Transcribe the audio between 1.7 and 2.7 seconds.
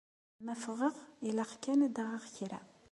ad d-aɣeɣ kra.